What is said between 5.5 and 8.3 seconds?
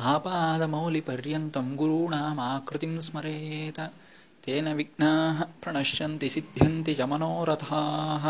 प्रणश्यन्ति सिद्ध्यन्ति च मनोरथाः।